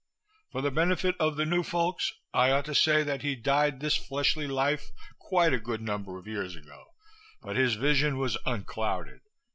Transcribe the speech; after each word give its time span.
For 0.51 0.61
the 0.63 0.71
benefit 0.71 1.15
of 1.19 1.35
the 1.35 1.45
new 1.45 1.61
folks 1.61 2.11
I 2.33 2.49
ought 2.49 2.65
to 2.65 2.73
say 2.73 3.03
that 3.03 3.21
he 3.21 3.35
died 3.35 3.79
this 3.81 3.95
fleshly 3.97 4.47
life 4.47 4.89
quite 5.19 5.53
a 5.53 5.59
good 5.59 5.79
number 5.83 6.17
of 6.17 6.25
years 6.25 6.55
ago, 6.55 6.85
but 7.43 7.55
his 7.55 7.75
vision 7.75 8.17
was 8.17 8.35
unclouded. 8.43 9.21